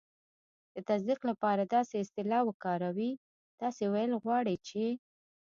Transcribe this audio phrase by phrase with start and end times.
[0.73, 3.11] د تصدیق لپاره داسې اصطلاح وکاروئ:
[3.61, 4.83] "تاسې ویل غواړئ چې..."